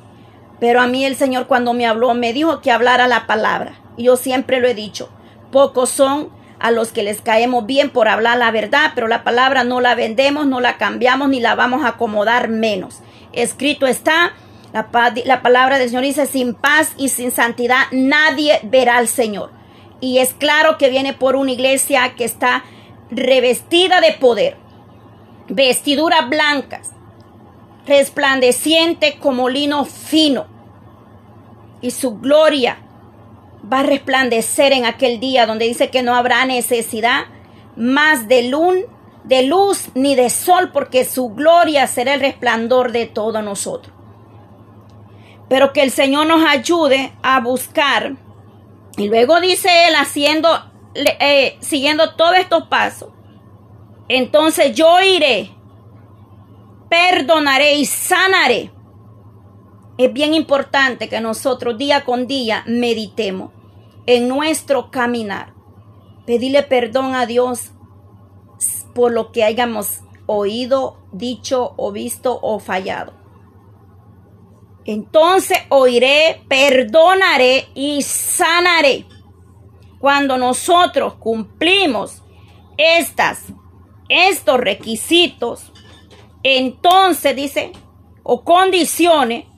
pero 0.59 0.81
a 0.81 0.87
mí 0.87 1.05
el 1.05 1.15
Señor 1.15 1.47
cuando 1.47 1.73
me 1.73 1.87
habló 1.87 2.13
me 2.15 2.33
dijo 2.33 2.59
que 2.59 2.73
hablara 2.73 3.07
la 3.07 3.27
palabra. 3.27 3.79
Y 3.95 4.03
yo 4.03 4.17
siempre 4.17 4.59
lo 4.59 4.67
he 4.67 4.73
dicho, 4.73 5.07
pocos 5.53 5.89
son 5.89 6.37
a 6.59 6.71
los 6.71 6.91
que 6.91 7.03
les 7.03 7.21
caemos 7.21 7.65
bien 7.65 7.89
por 7.89 8.07
hablar 8.07 8.37
la 8.37 8.51
verdad, 8.51 8.91
pero 8.95 9.07
la 9.07 9.23
palabra 9.23 9.63
no 9.63 9.81
la 9.81 9.95
vendemos, 9.95 10.45
no 10.45 10.59
la 10.59 10.77
cambiamos 10.77 11.29
ni 11.29 11.39
la 11.39 11.55
vamos 11.55 11.83
a 11.83 11.89
acomodar 11.89 12.49
menos. 12.49 12.99
Escrito 13.31 13.87
está 13.87 14.33
la, 14.73 15.41
palabra 15.41 15.79
del 15.79 15.89
Señor 15.89 16.03
dice, 16.03 16.25
sin 16.25 16.53
paz 16.53 16.93
y 16.97 17.09
sin 17.09 17.31
santidad 17.31 17.85
nadie 17.91 18.59
verá 18.63 18.97
al 18.97 19.07
Señor. 19.07 19.51
Y 19.99 20.19
es 20.19 20.33
claro 20.33 20.77
que 20.77 20.89
viene 20.89 21.13
por 21.13 21.35
una 21.35 21.51
iglesia 21.51 22.13
que 22.15 22.23
está 22.23 22.63
revestida 23.09 23.99
de 23.99 24.13
poder, 24.13 24.57
vestiduras 25.47 26.29
blancas, 26.29 26.91
resplandeciente 27.87 29.17
como 29.17 29.49
lino 29.49 29.85
fino. 29.85 30.45
Y 31.81 31.91
su 31.91 32.19
gloria 32.19 32.77
va 33.71 33.79
a 33.79 33.83
resplandecer 33.83 34.71
en 34.73 34.85
aquel 34.85 35.19
día 35.19 35.45
donde 35.45 35.65
dice 35.65 35.89
que 35.89 36.03
no 36.03 36.15
habrá 36.15 36.45
necesidad 36.45 37.25
más 37.75 38.27
de 38.27 38.43
luz, 38.43 38.85
de 39.23 39.43
luz 39.43 39.89
ni 39.95 40.15
de 40.15 40.29
sol, 40.29 40.71
porque 40.71 41.05
su 41.05 41.29
gloria 41.29 41.87
será 41.87 42.13
el 42.13 42.21
resplandor 42.21 42.91
de 42.91 43.05
todos 43.05 43.43
nosotros. 43.43 43.93
Pero 45.47 45.73
que 45.73 45.81
el 45.81 45.91
Señor 45.91 46.27
nos 46.27 46.43
ayude 46.43 47.13
a 47.23 47.39
buscar. 47.39 48.15
Y 48.97 49.07
luego 49.07 49.39
dice 49.39 49.69
él 49.87 49.95
haciendo, 49.95 50.49
eh, 50.93 51.57
siguiendo 51.61 52.15
todos 52.15 52.37
estos 52.37 52.67
pasos. 52.67 53.09
Entonces 54.09 54.75
yo 54.75 54.99
iré, 55.01 55.51
perdonaré 56.89 57.75
y 57.75 57.85
sanaré. 57.85 58.71
Es 59.99 60.13
bien 60.13 60.33
importante 60.33 61.09
que 61.09 61.19
nosotros 61.19 61.77
día 61.77 62.05
con 62.05 62.25
día 62.25 62.63
meditemos 62.65 63.51
en 64.05 64.29
nuestro 64.29 64.91
caminar. 64.91 65.53
Pedirle 66.25 66.63
perdón 66.63 67.15
a 67.15 67.25
Dios 67.25 67.73
por 68.95 69.11
lo 69.11 69.33
que 69.33 69.43
hayamos 69.43 69.99
oído, 70.25 71.01
dicho 71.11 71.73
o 71.75 71.91
visto 71.91 72.39
o 72.41 72.59
fallado. 72.59 73.11
Entonces 74.85 75.57
oiré, 75.67 76.45
perdonaré 76.47 77.67
y 77.75 78.01
sanaré. 78.01 79.05
Cuando 79.99 80.37
nosotros 80.37 81.15
cumplimos 81.15 82.23
estas, 82.77 83.47
estos 84.07 84.61
requisitos, 84.61 85.73
entonces 86.41 87.35
dice, 87.35 87.73
o 88.23 88.45
condiciones, 88.45 89.48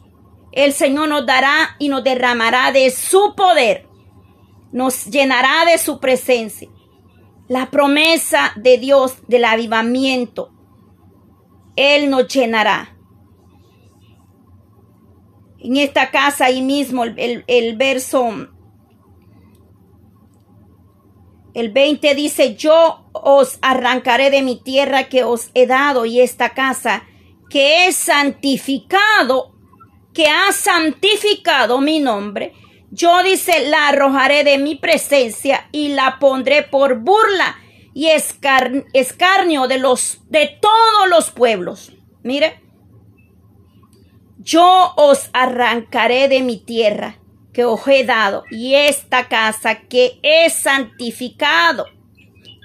el 0.51 0.73
Señor 0.73 1.09
nos 1.09 1.25
dará 1.25 1.75
y 1.79 1.89
nos 1.89 2.03
derramará 2.03 2.71
de 2.71 2.89
su 2.91 3.33
poder, 3.35 3.87
nos 4.71 5.05
llenará 5.05 5.65
de 5.65 5.77
su 5.77 5.99
presencia. 5.99 6.69
La 7.47 7.69
promesa 7.69 8.53
de 8.55 8.77
Dios 8.77 9.15
del 9.27 9.45
avivamiento, 9.45 10.53
Él 11.75 12.09
nos 12.09 12.27
llenará 12.27 12.95
en 15.63 15.77
esta 15.77 16.09
casa 16.09 16.45
ahí 16.45 16.61
mismo, 16.61 17.03
el, 17.03 17.75
verso, 17.77 18.47
el 21.53 21.71
20 21.71 22.15
dice, 22.15 22.55
yo 22.55 23.05
os 23.13 23.59
arrancaré 23.61 24.31
de 24.31 24.41
mi 24.41 24.59
tierra 24.59 25.07
que 25.07 25.23
os 25.23 25.51
he 25.53 25.67
dado 25.67 26.05
y 26.05 26.19
esta 26.19 26.49
casa 26.49 27.03
que 27.49 27.87
es 27.87 27.95
santificado, 27.95 29.53
que 30.13 30.27
ha 30.27 30.51
santificado 30.51 31.79
mi 31.79 31.99
nombre, 31.99 32.53
yo 32.91 33.23
dice, 33.23 33.69
la 33.69 33.87
arrojaré 33.87 34.43
de 34.43 34.57
mi 34.57 34.75
presencia 34.75 35.69
y 35.71 35.89
la 35.89 36.19
pondré 36.19 36.63
por 36.63 36.99
burla 36.99 37.55
y 37.93 38.07
escarnio 38.07 39.67
de 39.67 39.77
los 39.77 40.21
de 40.29 40.57
todos 40.61 41.09
los 41.09 41.31
pueblos. 41.31 41.93
Mire, 42.23 42.61
yo 44.39 44.93
os 44.97 45.29
arrancaré 45.33 46.27
de 46.27 46.41
mi 46.41 46.57
tierra 46.57 47.19
que 47.53 47.63
os 47.63 47.87
he 47.87 48.03
dado 48.03 48.43
y 48.49 48.75
esta 48.75 49.27
casa 49.29 49.81
que 49.81 50.19
es 50.21 50.53
santificado, 50.53 51.85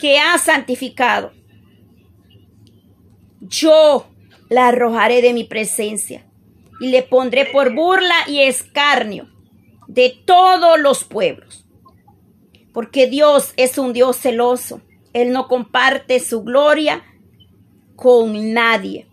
que 0.00 0.18
ha 0.18 0.38
santificado. 0.38 1.32
Yo 3.40 4.08
la 4.48 4.68
arrojaré 4.68 5.22
de 5.22 5.32
mi 5.32 5.44
presencia 5.44 6.25
y 6.80 6.88
le 6.88 7.02
pondré 7.02 7.46
por 7.46 7.74
burla 7.74 8.14
y 8.26 8.42
escarnio 8.42 9.28
de 9.86 10.10
todos 10.24 10.78
los 10.78 11.04
pueblos. 11.04 11.64
Porque 12.72 13.06
Dios 13.06 13.52
es 13.56 13.78
un 13.78 13.92
Dios 13.92 14.18
celoso. 14.18 14.82
Él 15.12 15.32
no 15.32 15.48
comparte 15.48 16.20
su 16.20 16.42
gloria 16.42 17.02
con 17.96 18.52
nadie 18.52 19.06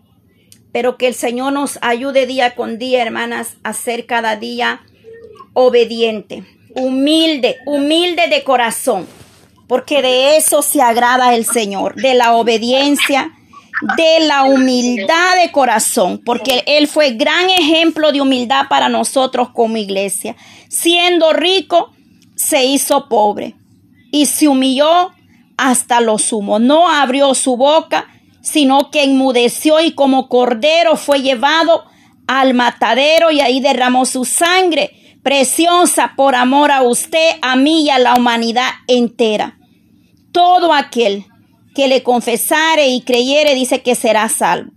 pero 0.74 0.98
que 0.98 1.06
el 1.06 1.14
Señor 1.14 1.52
nos 1.52 1.78
ayude 1.82 2.26
día 2.26 2.56
con 2.56 2.78
día, 2.80 3.00
hermanas, 3.00 3.58
a 3.62 3.74
ser 3.74 4.06
cada 4.06 4.34
día 4.34 4.84
obediente, 5.52 6.42
humilde, 6.74 7.58
humilde 7.64 8.26
de 8.28 8.42
corazón, 8.42 9.06
porque 9.68 10.02
de 10.02 10.36
eso 10.36 10.62
se 10.62 10.82
agrada 10.82 11.36
el 11.36 11.44
Señor, 11.44 11.94
de 11.94 12.14
la 12.14 12.34
obediencia, 12.34 13.38
de 13.96 14.26
la 14.26 14.44
humildad 14.44 15.36
de 15.42 15.50
corazón, 15.52 16.20
porque 16.24 16.62
Él 16.66 16.88
fue 16.88 17.12
gran 17.12 17.50
ejemplo 17.50 18.12
de 18.12 18.20
humildad 18.20 18.66
para 18.68 18.88
nosotros 18.88 19.50
como 19.52 19.76
iglesia. 19.76 20.36
Siendo 20.68 21.32
rico, 21.32 21.92
se 22.36 22.64
hizo 22.64 23.08
pobre 23.08 23.54
y 24.10 24.26
se 24.26 24.48
humilló 24.48 25.10
hasta 25.56 26.00
lo 26.00 26.18
sumo. 26.18 26.58
No 26.58 26.88
abrió 26.88 27.34
su 27.34 27.56
boca 27.56 28.08
sino 28.44 28.90
que 28.90 29.02
enmudeció 29.02 29.80
y 29.80 29.92
como 29.92 30.28
cordero 30.28 30.96
fue 30.96 31.22
llevado 31.22 31.84
al 32.26 32.52
matadero 32.52 33.30
y 33.30 33.40
ahí 33.40 33.60
derramó 33.60 34.04
su 34.04 34.26
sangre 34.26 35.18
preciosa 35.22 36.12
por 36.14 36.34
amor 36.34 36.70
a 36.70 36.82
usted, 36.82 37.30
a 37.40 37.56
mí 37.56 37.86
y 37.86 37.90
a 37.90 37.98
la 37.98 38.14
humanidad 38.14 38.68
entera. 38.86 39.58
Todo 40.30 40.74
aquel 40.74 41.24
que 41.74 41.88
le 41.88 42.02
confesare 42.02 42.88
y 42.88 43.02
creyere 43.02 43.54
dice 43.54 43.82
que 43.82 43.94
será 43.94 44.28
salvo. 44.28 44.72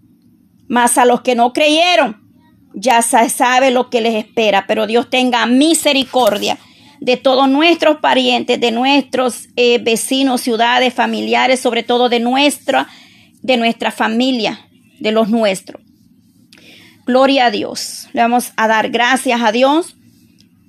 Mas 0.67 0.97
a 0.97 1.05
los 1.05 1.21
que 1.21 1.35
no 1.35 1.53
creyeron, 1.53 2.21
ya 2.73 3.01
se 3.01 3.29
sabe 3.29 3.71
lo 3.71 3.89
que 3.89 4.01
les 4.01 4.15
espera, 4.15 4.65
pero 4.67 4.87
Dios 4.87 5.09
tenga 5.09 5.45
misericordia 5.45 6.57
de 6.99 7.17
todos 7.17 7.47
nuestros 7.47 7.97
parientes, 7.97 8.59
de 8.59 8.71
nuestros 8.71 9.49
eh, 9.55 9.79
vecinos, 9.79 10.41
ciudades, 10.41 10.93
familiares, 10.93 11.59
sobre 11.59 11.83
todo 11.83 12.09
de 12.09 12.19
nuestra 12.19 12.87
de 13.41 13.57
nuestra 13.57 13.91
familia, 13.91 14.67
de 14.99 15.11
los 15.11 15.29
nuestros. 15.29 15.81
Gloria 17.05 17.45
a 17.45 17.51
Dios. 17.51 18.09
Le 18.11 18.21
vamos 18.21 18.51
a 18.57 18.67
dar 18.67 18.89
gracias 18.89 19.41
a 19.41 19.51
Dios. 19.51 19.95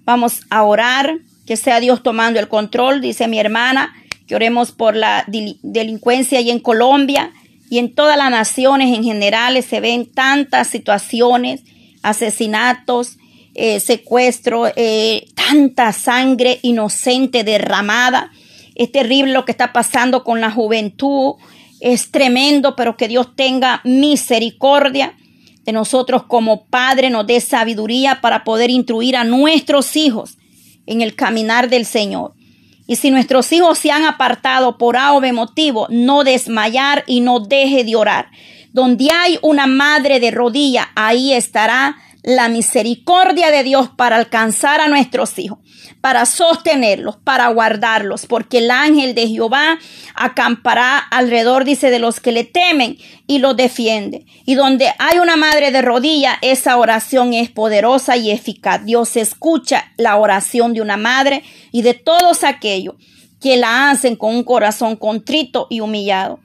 Vamos 0.05 0.43
a 0.49 0.63
orar, 0.63 1.19
que 1.47 1.57
sea 1.57 1.81
Dios 1.81 2.03
tomando 2.03 2.39
el 2.39 2.49
control, 2.49 3.01
dice 3.01 3.27
mi 3.27 3.41
hermana, 3.41 3.93
que 4.29 4.37
oremos 4.37 4.73
por 4.73 4.95
la 4.95 5.25
delincuencia 5.27 6.41
y 6.41 6.51
en 6.51 6.61
Colombia 6.61 7.33
y 7.71 7.79
en 7.79 7.95
todas 7.95 8.17
las 8.17 8.31
naciones 8.31 8.95
en 8.95 9.03
general 9.03 9.61
se 9.63 9.81
ven 9.81 10.07
tantas 10.07 10.69
situaciones, 10.69 11.63
asesinatos, 12.03 13.17
eh, 13.55 13.81
secuestro, 13.81 14.71
eh, 14.77 15.27
tanta 15.35 15.93
sangre 15.93 16.61
inocente 16.63 17.43
derramada. 17.43 18.31
Es 18.75 18.93
terrible 18.93 19.33
lo 19.33 19.45
que 19.45 19.53
está 19.53 19.73
pasando 19.73 20.23
con 20.25 20.41
la 20.41 20.51
juventud, 20.51 21.35
es 21.81 22.11
tremendo, 22.11 22.77
pero 22.77 22.97
que 22.97 23.09
Dios 23.09 23.35
tenga 23.35 23.81
misericordia. 23.85 25.15
de 25.65 25.73
nosotros 25.73 26.23
como 26.23 26.65
padre 26.65 27.11
nos 27.11 27.27
dé 27.27 27.43
sabiduría 27.43 28.23
para 28.23 28.43
poder 28.43 28.71
instruir 28.71 29.17
a 29.17 29.25
nuestros 29.25 29.97
hijos 29.97 30.39
en 30.87 31.03
el 31.03 31.15
caminar 31.15 31.69
del 31.69 31.85
Señor. 31.85 32.38
Y 32.89 32.97
si 32.97 33.11
nuestros 33.11 33.53
hijos 33.53 33.79
se 33.79 33.93
han 33.93 34.07
apartado 34.07 34.79
por 34.79 34.97
A 34.97 35.13
o 35.13 35.21
B 35.21 35.35
motivo, 35.35 35.87
no 35.91 36.25
desmayar 36.25 37.05
y 37.07 37.21
no 37.21 37.39
deje 37.39 37.85
de 37.85 37.95
orar. 37.95 38.31
Donde 38.73 39.11
hay 39.13 39.39
una 39.43 39.67
madre 39.67 40.21
de 40.21 40.31
rodilla, 40.31 40.89
ahí 40.97 41.35
estará 41.35 41.97
la 42.23 42.49
misericordia 42.49 43.51
de 43.51 43.63
Dios 43.63 43.91
para 43.97 44.17
alcanzar 44.17 44.81
a 44.81 44.89
nuestros 44.89 45.39
hijos, 45.39 45.59
para 46.01 46.27
sostenerlos, 46.27 47.17
para 47.17 47.49
guardarlos, 47.49 48.27
porque 48.27 48.59
el 48.59 48.71
ángel 48.71 49.15
de 49.15 49.29
Jehová 49.29 49.79
acampará 50.15 50.99
alrededor, 50.99 51.65
dice, 51.65 51.91
de 51.91 51.99
los 51.99 52.21
que 52.21 52.33
le 52.33 52.45
temen 52.45 52.99
y 53.27 53.39
los 53.39 53.57
defiende. 53.57 54.27
Y 54.45 54.57
donde 54.57 54.93
hay 54.99 55.19
una 55.19 55.37
madre 55.37 55.71
de 55.71 55.83
rodilla, 55.83 56.39
esa 56.43 56.77
oración 56.77 57.35
es 57.35 57.51
poderosa 57.51 58.17
y 58.17 58.31
eficaz. 58.31 58.85
Dios 58.85 59.17
escucha 59.17 59.93
la 59.97 60.17
oración 60.17 60.75
de 60.75 60.83
una 60.83 60.97
madre 60.97 61.45
y 61.71 61.83
de 61.83 61.95
todos 61.95 62.43
aquellos 62.45 62.97
que 63.41 63.57
la 63.57 63.91
hacen 63.91 64.17
con 64.17 64.35
un 64.35 64.43
corazón 64.43 64.97
contrito 64.97 65.69
y 65.71 65.81
humillado. 65.81 66.41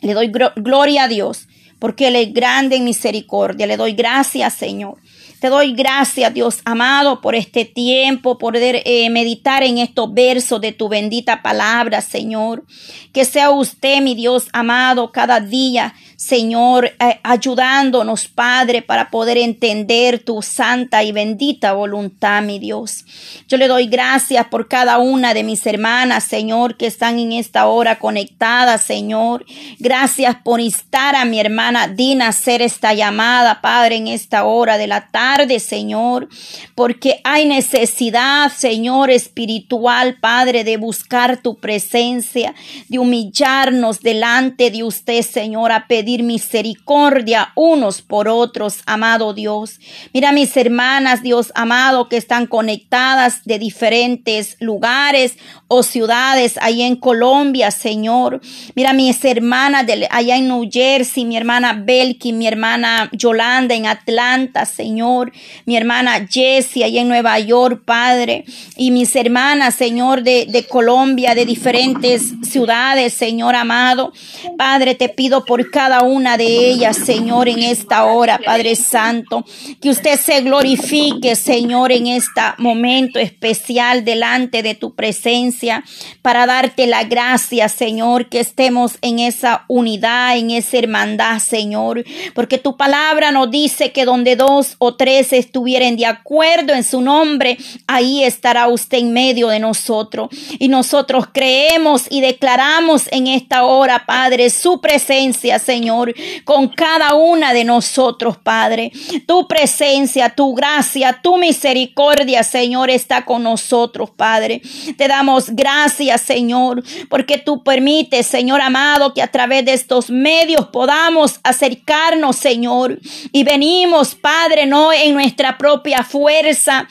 Le 0.00 0.14
doy 0.14 0.32
gloria 0.56 1.04
a 1.04 1.08
Dios 1.08 1.48
porque 1.78 2.08
Él 2.08 2.16
es 2.16 2.32
grande 2.32 2.76
en 2.76 2.84
misericordia. 2.84 3.66
Le 3.66 3.76
doy 3.76 3.92
gracias, 3.92 4.54
Señor. 4.54 4.98
Te 5.40 5.48
doy 5.48 5.74
gracias, 5.74 6.32
Dios 6.32 6.60
amado, 6.64 7.20
por 7.20 7.34
este 7.34 7.66
tiempo, 7.66 8.38
por 8.38 8.54
poder 8.54 8.82
eh, 8.86 9.10
meditar 9.10 9.62
en 9.62 9.76
estos 9.76 10.12
versos 10.14 10.60
de 10.62 10.72
tu 10.72 10.88
bendita 10.88 11.42
palabra, 11.42 12.00
Señor. 12.00 12.64
Que 13.12 13.26
sea 13.26 13.50
usted, 13.50 14.00
mi 14.00 14.14
Dios 14.14 14.48
amado, 14.52 15.12
cada 15.12 15.40
día 15.40 15.94
Señor, 16.16 16.92
eh, 16.98 17.20
ayudándonos, 17.22 18.26
Padre, 18.26 18.80
para 18.80 19.10
poder 19.10 19.36
entender 19.36 20.18
tu 20.18 20.40
santa 20.40 21.02
y 21.02 21.12
bendita 21.12 21.74
voluntad, 21.74 22.40
mi 22.40 22.58
Dios. 22.58 23.04
Yo 23.48 23.58
le 23.58 23.68
doy 23.68 23.86
gracias 23.86 24.46
por 24.46 24.66
cada 24.66 24.96
una 24.96 25.34
de 25.34 25.42
mis 25.42 25.66
hermanas, 25.66 26.24
Señor, 26.24 26.78
que 26.78 26.86
están 26.86 27.18
en 27.18 27.32
esta 27.32 27.66
hora 27.66 27.98
conectadas, 27.98 28.82
Señor. 28.82 29.44
Gracias 29.78 30.36
por 30.42 30.60
instar 30.60 31.16
a 31.16 31.26
mi 31.26 31.38
hermana 31.38 31.86
Dina 31.86 32.26
a 32.26 32.30
hacer 32.30 32.62
esta 32.62 32.94
llamada, 32.94 33.60
Padre, 33.60 33.96
en 33.96 34.08
esta 34.08 34.44
hora 34.44 34.78
de 34.78 34.86
la 34.86 35.10
tarde, 35.10 35.60
Señor, 35.60 36.30
porque 36.74 37.20
hay 37.24 37.44
necesidad, 37.46 38.50
Señor, 38.50 39.10
espiritual, 39.10 40.16
Padre, 40.18 40.64
de 40.64 40.78
buscar 40.78 41.36
tu 41.42 41.58
presencia, 41.58 42.54
de 42.88 42.98
humillarnos 42.98 44.00
delante 44.00 44.70
de 44.70 44.82
usted, 44.82 45.20
Señor, 45.20 45.72
a 45.72 45.86
pedir 45.86 46.05
misericordia 46.06 47.52
unos 47.54 48.02
por 48.02 48.28
otros, 48.28 48.78
amado 48.86 49.34
Dios. 49.34 49.78
Mira 50.14 50.32
mis 50.32 50.56
hermanas, 50.56 51.22
Dios 51.22 51.52
amado, 51.54 52.08
que 52.08 52.16
están 52.16 52.46
conectadas 52.46 53.44
de 53.44 53.58
diferentes 53.58 54.56
lugares 54.60 55.36
o 55.68 55.82
ciudades 55.82 56.58
ahí 56.62 56.82
en 56.82 56.96
Colombia, 56.96 57.70
Señor. 57.70 58.40
Mira 58.74 58.92
mis 58.92 59.24
hermanas 59.24 59.86
allá 60.10 60.36
en 60.36 60.48
New 60.48 60.68
Jersey, 60.70 61.24
mi 61.24 61.36
hermana 61.36 61.72
Belki, 61.72 62.32
mi 62.32 62.46
hermana 62.46 63.08
Yolanda 63.12 63.74
en 63.74 63.86
Atlanta, 63.86 64.64
Señor. 64.64 65.32
Mi 65.64 65.76
hermana 65.76 66.26
Jessie 66.28 66.84
allá 66.84 67.00
en 67.00 67.08
Nueva 67.08 67.38
York, 67.40 67.82
Padre. 67.84 68.44
Y 68.76 68.90
mis 68.90 69.14
hermanas, 69.16 69.74
Señor, 69.74 70.22
de, 70.22 70.46
de 70.48 70.66
Colombia, 70.66 71.34
de 71.34 71.46
diferentes 71.46 72.34
ciudades, 72.42 73.12
Señor 73.12 73.54
amado. 73.54 74.12
Padre, 74.56 74.94
te 74.94 75.08
pido 75.08 75.44
por 75.44 75.70
cada 75.70 75.95
una 76.02 76.36
de 76.36 76.46
ellas, 76.46 76.96
Señor, 76.96 77.48
en 77.48 77.62
esta 77.62 78.04
hora, 78.04 78.38
Padre 78.44 78.76
Santo. 78.76 79.44
Que 79.80 79.90
usted 79.90 80.18
se 80.18 80.40
glorifique, 80.42 81.36
Señor, 81.36 81.92
en 81.92 82.06
este 82.08 82.40
momento 82.58 83.18
especial 83.18 84.04
delante 84.04 84.62
de 84.62 84.74
tu 84.74 84.94
presencia 84.94 85.84
para 86.22 86.46
darte 86.46 86.86
la 86.86 87.04
gracia, 87.04 87.68
Señor, 87.68 88.28
que 88.28 88.40
estemos 88.40 88.98
en 89.00 89.18
esa 89.18 89.64
unidad, 89.68 90.36
en 90.36 90.50
esa 90.50 90.78
hermandad, 90.78 91.38
Señor. 91.38 92.04
Porque 92.34 92.58
tu 92.58 92.76
palabra 92.76 93.30
nos 93.30 93.50
dice 93.50 93.92
que 93.92 94.04
donde 94.04 94.36
dos 94.36 94.76
o 94.78 94.96
tres 94.96 95.32
estuvieren 95.32 95.96
de 95.96 96.06
acuerdo 96.06 96.72
en 96.74 96.84
su 96.84 97.00
nombre, 97.00 97.58
ahí 97.86 98.24
estará 98.24 98.68
usted 98.68 98.98
en 98.98 99.12
medio 99.12 99.48
de 99.48 99.60
nosotros. 99.60 100.28
Y 100.58 100.68
nosotros 100.68 101.26
creemos 101.32 102.06
y 102.10 102.20
declaramos 102.20 103.04
en 103.12 103.28
esta 103.28 103.64
hora, 103.64 104.04
Padre, 104.06 104.50
su 104.50 104.80
presencia, 104.80 105.58
Señor 105.58 105.85
Señor, 105.86 106.14
con 106.42 106.66
cada 106.66 107.14
una 107.14 107.52
de 107.52 107.62
nosotros, 107.62 108.36
Padre. 108.38 108.90
Tu 109.24 109.46
presencia, 109.46 110.30
tu 110.30 110.52
gracia, 110.52 111.20
tu 111.22 111.36
misericordia, 111.36 112.42
Señor, 112.42 112.90
está 112.90 113.24
con 113.24 113.44
nosotros, 113.44 114.10
Padre. 114.10 114.60
Te 114.98 115.06
damos 115.06 115.50
gracias, 115.50 116.22
Señor, 116.22 116.82
porque 117.08 117.38
tú 117.38 117.62
permites, 117.62 118.26
Señor 118.26 118.62
amado, 118.62 119.14
que 119.14 119.22
a 119.22 119.30
través 119.30 119.64
de 119.64 119.74
estos 119.74 120.10
medios 120.10 120.66
podamos 120.72 121.38
acercarnos, 121.44 122.34
Señor. 122.34 122.98
Y 123.30 123.44
venimos, 123.44 124.16
Padre, 124.16 124.66
no 124.66 124.92
en 124.92 125.14
nuestra 125.14 125.56
propia 125.56 126.02
fuerza, 126.02 126.88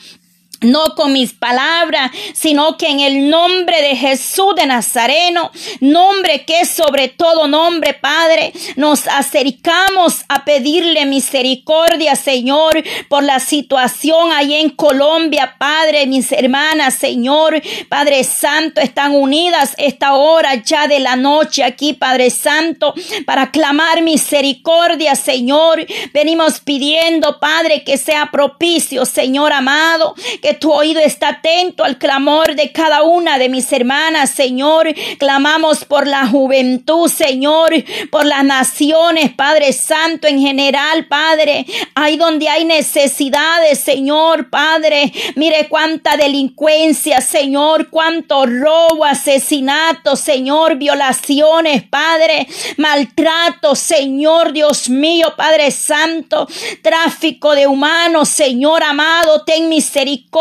no 0.60 0.94
con 0.94 1.12
mis 1.12 1.32
palabras, 1.32 2.10
sino 2.34 2.76
que 2.76 2.88
en 2.88 3.00
el 3.00 3.30
nombre 3.30 3.82
de 3.82 3.96
Jesús 3.96 4.54
de 4.56 4.66
Nazareno, 4.66 5.50
nombre 5.80 6.44
que 6.44 6.60
es 6.60 6.70
sobre 6.70 7.08
todo 7.08 7.46
nombre, 7.48 7.94
Padre, 7.94 8.52
nos 8.76 9.06
acercamos 9.08 10.24
a 10.28 10.44
pedirle 10.44 11.06
misericordia, 11.06 12.16
Señor, 12.16 12.82
por 13.08 13.22
la 13.22 13.40
situación 13.40 14.32
ahí 14.32 14.54
en 14.54 14.70
Colombia, 14.70 15.56
Padre, 15.58 16.06
mis 16.06 16.32
hermanas, 16.32 16.94
Señor, 16.94 17.60
Padre 17.88 18.24
Santo, 18.24 18.80
están 18.80 19.14
unidas 19.14 19.74
esta 19.78 20.14
hora 20.14 20.54
ya 20.62 20.86
de 20.88 21.00
la 21.00 21.16
noche 21.16 21.64
aquí, 21.64 21.92
Padre 21.92 22.30
Santo, 22.30 22.94
para 23.24 23.50
clamar 23.50 24.02
misericordia, 24.02 25.14
Señor. 25.14 25.86
Venimos 26.12 26.60
pidiendo, 26.60 27.38
Padre, 27.40 27.84
que 27.84 27.98
sea 27.98 28.30
propicio, 28.30 29.04
Señor 29.04 29.52
amado, 29.52 30.14
que 30.46 30.54
tu 30.54 30.72
oído 30.72 31.00
está 31.00 31.30
atento 31.30 31.82
al 31.82 31.98
clamor 31.98 32.54
de 32.54 32.70
cada 32.70 33.02
una 33.02 33.36
de 33.36 33.48
mis 33.48 33.72
hermanas, 33.72 34.30
Señor. 34.30 34.86
Clamamos 35.18 35.84
por 35.84 36.06
la 36.06 36.24
juventud, 36.28 37.10
Señor, 37.10 37.72
por 38.12 38.24
las 38.24 38.44
naciones, 38.44 39.32
Padre 39.32 39.72
Santo 39.72 40.28
en 40.28 40.38
general, 40.38 41.06
Padre. 41.06 41.66
Ahí 41.96 42.16
donde 42.16 42.48
hay 42.48 42.64
necesidades, 42.64 43.80
Señor, 43.80 44.48
Padre. 44.48 45.12
Mire 45.34 45.66
cuánta 45.68 46.16
delincuencia, 46.16 47.20
Señor, 47.20 47.90
cuánto 47.90 48.46
robo, 48.46 49.04
asesinato, 49.04 50.14
Señor, 50.14 50.76
violaciones, 50.76 51.82
Padre, 51.82 52.46
maltrato, 52.76 53.74
Señor, 53.74 54.52
Dios 54.52 54.88
mío, 54.88 55.34
Padre 55.36 55.72
Santo, 55.72 56.46
tráfico 56.82 57.56
de 57.56 57.66
humanos, 57.66 58.28
Señor 58.28 58.84
amado, 58.84 59.42
ten 59.44 59.68
misericordia 59.68 60.35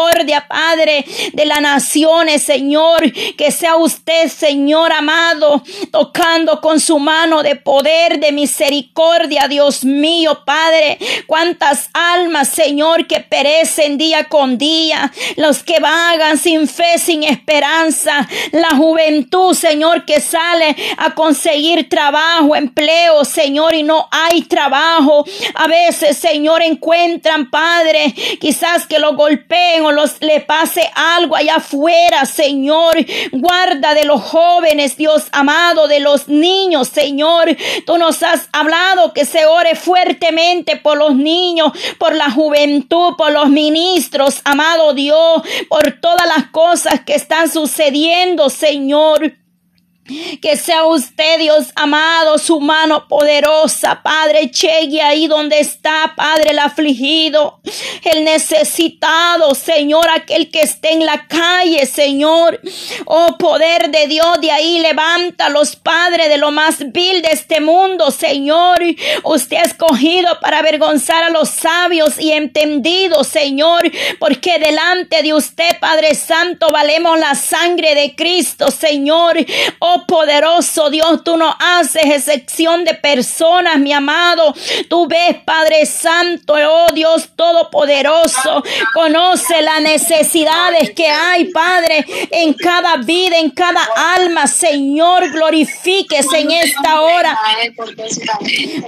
Padre, 0.48 1.06
de 1.34 1.46
las 1.46 1.62
naciones, 1.62 2.44
Señor. 2.44 3.12
Que 3.38 3.52
sea 3.52 3.78
usted, 3.78 4.28
Señor 4.28 4.92
amado, 4.92 5.64
tocando 5.92 6.60
con 6.62 6.80
su 6.80 7.00
mano 7.00 7.44
de 7.44 7.56
poder, 7.56 8.20
de 8.20 8.32
misericordia, 8.32 9.48
Dios 9.48 9.84
mío, 9.84 10.42
Padre. 10.46 10.98
Cuántas 11.28 11.90
almas, 11.94 12.50
Señor, 12.50 13.08
que 13.08 13.22
perecen 13.22 13.98
día 13.98 14.26
con 14.26 14.58
día. 14.58 15.12
Los 15.38 15.64
que 15.64 15.80
vagan 15.80 16.38
sin 16.38 16.68
fe, 16.68 16.98
sin 16.98 17.24
esperanza. 17.24 18.28
La 18.52 18.76
juventud, 18.76 19.54
Señor, 19.54 20.06
que 20.06 20.20
sale 20.20 20.76
a 20.98 21.14
conseguir 21.14 21.88
trabajo, 21.90 22.56
empleo, 22.56 23.24
Señor, 23.24 23.74
y 23.74 23.84
no 23.84 24.08
hay 24.12 24.42
trabajo. 24.42 25.26
A 25.54 25.68
veces, 25.68 26.18
Señor, 26.18 26.62
encuentran, 26.62 27.50
Padre, 27.50 28.14
quizás 28.40 28.88
que 28.88 29.00
lo 29.00 29.16
golpeen 29.16 29.85
o 29.88 30.06
le 30.22 30.42
pase 30.42 30.90
algo 30.96 31.36
allá 31.36 31.58
afuera, 31.58 32.26
Señor. 32.26 32.96
Guarda 33.32 33.94
de 33.94 34.06
los 34.06 34.22
jóvenes, 34.22 34.98
Dios 34.98 35.28
amado, 35.32 35.88
de 35.88 36.00
los 36.00 36.28
niños, 36.28 36.88
Señor. 36.88 37.56
Tú 37.86 37.98
nos 37.98 38.24
has 38.24 38.50
hablado 38.52 39.14
que 39.14 39.26
se 39.26 39.46
ore 39.46 39.76
fuertemente 39.76 40.78
por 40.78 40.98
los 40.98 41.16
niños, 41.16 41.72
por 41.98 42.16
la 42.16 42.32
juventud, 42.32 43.16
por 43.18 43.32
los 43.32 43.50
ministros, 43.50 44.42
amado 44.44 44.94
Dios, 44.94 45.42
por 45.70 46.00
todas 46.02 46.28
las 46.28 46.48
cosas 46.48 47.02
que 47.06 47.16
están 47.16 47.52
sucediendo, 47.52 48.50
Señor. 48.50 49.45
Que 50.42 50.56
sea 50.56 50.84
usted, 50.86 51.40
Dios 51.40 51.72
amado, 51.76 52.38
su 52.38 52.60
mano 52.60 53.08
poderosa, 53.08 54.04
Padre. 54.04 54.52
Chegue 54.52 55.02
ahí 55.02 55.28
donde 55.28 55.60
está, 55.60 56.14
Padre, 56.16 56.52
el 56.52 56.60
afligido, 56.60 57.60
el 58.04 58.24
necesitado, 58.24 59.56
Señor, 59.56 60.08
aquel 60.10 60.52
que 60.52 60.62
esté 60.62 60.94
en 60.94 61.08
la 61.08 61.28
calle, 61.28 61.88
Señor. 61.88 62.62
Oh, 63.06 63.36
poder 63.40 63.90
de 63.90 64.06
Dios, 64.06 64.40
de 64.42 64.52
ahí 64.52 64.78
levanta 64.78 65.50
los 65.50 65.76
padres 65.76 66.30
de 66.30 66.38
lo 66.38 66.52
más 66.52 66.92
vil 66.92 67.24
de 67.24 67.30
este 67.32 67.60
mundo, 67.60 68.12
Señor. 68.12 68.84
Usted 69.24 69.58
ha 69.58 69.64
escogido 69.64 70.40
para 70.40 70.60
avergonzar 70.60 71.24
a 71.24 71.30
los 71.32 71.50
sabios 71.50 72.20
y 72.20 72.32
entendidos, 72.32 73.28
Señor, 73.28 73.92
porque 74.20 74.60
delante 74.60 75.24
de 75.24 75.34
usted, 75.34 75.80
Padre 75.80 76.14
Santo, 76.14 76.72
valemos 76.72 77.18
la 77.18 77.34
sangre 77.34 77.96
de 77.96 78.16
Cristo, 78.16 78.70
Señor. 78.70 79.38
Oh, 79.80 79.95
poderoso 80.06 80.90
Dios, 80.90 81.24
tú 81.24 81.38
no 81.38 81.56
haces 81.60 82.06
excepción 82.06 82.84
de 82.84 82.94
personas, 82.94 83.78
mi 83.78 83.94
amado. 83.94 84.54
Tú 84.90 85.08
ves, 85.08 85.38
Padre 85.46 85.86
Santo, 85.86 86.54
oh 86.54 86.92
Dios 86.94 87.30
Todopoderoso, 87.36 88.64
conoce 88.94 89.62
las 89.62 89.82
necesidades 89.82 90.92
que 90.92 91.08
hay, 91.08 91.46
Padre, 91.46 92.06
en 92.32 92.54
cada 92.54 92.98
vida, 92.98 93.38
en 93.38 93.50
cada 93.52 93.82
alma. 94.18 94.48
Señor, 94.48 95.32
glorifíquese 95.32 96.40
en 96.40 96.52
esta 96.52 97.02
hora 97.02 97.40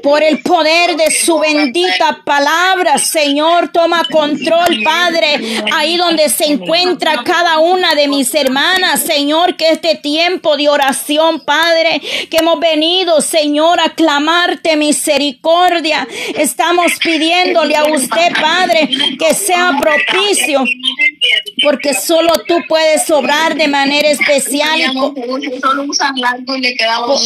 por 0.03 0.23
el 0.23 0.41
poder 0.41 0.95
de 0.95 1.11
su 1.11 1.39
bendita 1.39 2.21
palabra. 2.25 2.97
Señor, 2.97 3.69
toma 3.69 4.03
control, 4.11 4.81
Padre, 4.83 5.63
ahí 5.73 5.97
donde 5.97 6.29
se 6.29 6.45
encuentra 6.45 7.23
cada 7.23 7.59
una 7.59 7.95
de 7.95 8.07
mis 8.07 8.33
hermanas. 8.33 9.01
Señor, 9.01 9.55
que 9.55 9.69
este 9.69 9.95
tiempo 9.95 10.57
de 10.57 10.69
oración 10.69 10.96
Padre, 11.45 12.01
que 12.29 12.37
hemos 12.37 12.59
venido, 12.59 13.21
Señor, 13.21 13.79
a 13.79 13.89
clamarte 13.93 14.75
misericordia. 14.75 16.07
Estamos 16.35 16.93
pidiéndole 17.03 17.75
a 17.75 17.85
usted, 17.85 18.33
Padre, 18.39 18.89
que 19.17 19.33
sea 19.33 19.77
propicio, 19.79 20.63
porque 21.63 21.93
solo 21.93 22.29
tú 22.47 22.55
puedes 22.67 23.09
obrar 23.09 23.55
de 23.55 23.67
manera 23.67 24.09
especial 24.09 24.93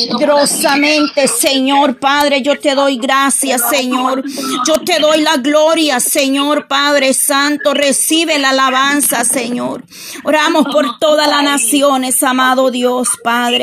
poderosamente, 0.09 1.27
Señor 1.27 1.99
Padre. 1.99 2.41
Yo 2.41 2.59
te 2.59 2.75
doy 2.75 2.97
gracias, 2.97 3.69
Señor. 3.69 4.23
Yo 4.67 4.75
te 4.83 4.99
doy 4.99 5.21
la 5.21 5.37
gloria, 5.37 5.99
Señor 5.99 6.67
Padre 6.67 7.13
Santo. 7.13 7.73
Recibe 7.73 8.39
la 8.39 8.49
alabanza, 8.49 9.23
Señor. 9.23 9.83
Oramos 10.23 10.65
por 10.71 10.99
todas 10.99 11.27
las 11.27 11.43
naciones, 11.43 12.21
amado 12.23 12.71
Dios, 12.71 13.09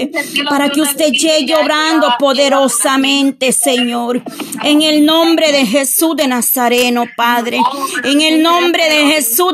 Padre 0.06 0.44
para 0.48 0.70
que 0.70 0.80
usted 0.80 1.10
llegue 1.12 1.54
obrando 1.54 2.08
poderosamente, 2.18 3.52
Señor. 3.52 4.22
En 4.62 4.82
el 4.82 5.04
nombre 5.04 5.52
de 5.52 5.66
Jesús 5.66 6.16
de 6.16 6.26
Nazareno, 6.26 7.06
Padre. 7.16 7.60
En 8.04 8.20
el 8.20 8.42
nombre 8.42 8.84
de 8.88 9.12
Jesús 9.12 9.46